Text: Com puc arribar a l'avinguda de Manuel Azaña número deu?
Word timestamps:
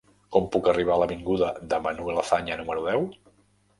Com 0.35 0.45
puc 0.55 0.69
arribar 0.71 0.95
a 0.95 0.97
l'avinguda 1.01 1.51
de 1.73 1.81
Manuel 1.89 2.23
Azaña 2.25 2.59
número 2.63 2.87
deu? 2.89 3.07